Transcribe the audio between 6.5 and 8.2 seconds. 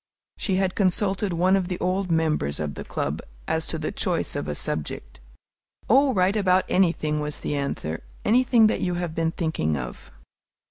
anything," was the answer,